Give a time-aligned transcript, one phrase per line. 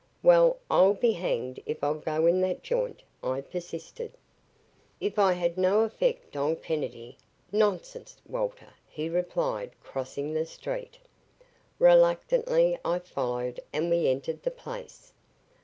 [0.23, 4.17] "Well, I'll be hanged if I'll go in that joint," I persisted.
[4.99, 7.19] It had no effect on Kennedy.
[7.51, 10.97] "Nonsense, Walter," he replied, crossing the street.
[11.77, 15.13] Reluctantly I followed and we entered the place.